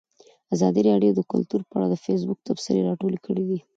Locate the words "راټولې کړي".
2.89-3.43